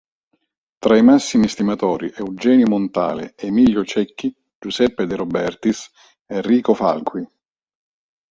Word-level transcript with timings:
Tra 0.79 0.97
i 0.97 1.03
massimi 1.03 1.45
estimatori, 1.45 2.11
Eugenio 2.17 2.65
Montale, 2.67 3.35
Emilio 3.35 3.85
Cecchi, 3.85 4.35
Giuseppe 4.57 5.05
De 5.05 5.15
Robertis, 5.15 5.91
Enrico 6.25 6.73
Falqui. 6.73 7.23